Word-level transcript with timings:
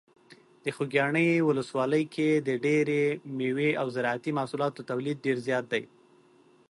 د 0.63 0.65
خوږیاڼي 0.75 1.27
ولسوالۍ 1.47 2.03
کې 2.13 2.29
د 2.47 2.49
ډیری 2.63 3.03
مېوې 3.37 3.71
او 3.81 3.87
زراعتي 3.95 4.31
محصولاتو 4.37 4.87
تولید 4.89 5.17
ډیر 5.25 5.37
زیات 5.47 5.65
دی. 5.73 5.83